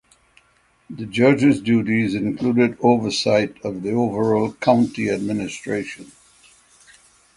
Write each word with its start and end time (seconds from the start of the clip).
The 0.89 1.05
judge’s 1.05 1.61
duties 1.61 2.15
included 2.15 2.75
oversight 2.81 3.55
of 3.63 3.85
overall 3.85 4.51
county 4.53 5.11
administration. 5.11 6.11